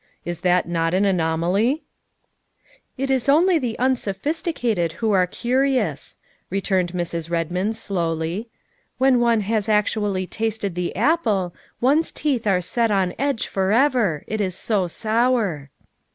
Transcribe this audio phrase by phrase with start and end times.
[0.25, 1.83] Is that not an anomaly?''
[2.97, 6.17] "It is only the unsophisticated who are curious,"
[6.49, 7.29] returned Mrs.
[7.29, 8.49] Redmond slowly."
[8.97, 14.41] When one has actually tasted the apple, one's teeth are set on edge forever it
[14.41, 15.69] is so sour."